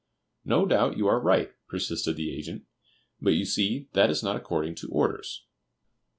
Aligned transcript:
"No 0.43 0.65
doubt 0.65 0.97
you 0.97 1.05
are 1.07 1.19
right," 1.19 1.51
persisted 1.67 2.15
the 2.15 2.35
agent; 2.35 2.63
"but 3.21 3.35
you 3.35 3.45
see 3.45 3.87
that 3.93 4.09
is 4.09 4.23
not 4.23 4.35
according 4.35 4.73
to 4.77 4.89
orders." 4.89 5.45